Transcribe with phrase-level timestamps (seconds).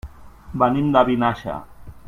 [0.63, 1.59] Venim de Vinaixa.